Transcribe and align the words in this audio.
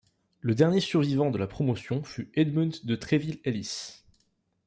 Le 0.39 0.55
dernier 0.55 0.79
survivant 0.79 1.29
de 1.29 1.37
la 1.37 1.45
promotion 1.45 2.03
fut 2.03 2.31
Edmund 2.33 2.75
De 2.85 2.95
Treville 2.95 3.39
Ellis. 3.43 4.03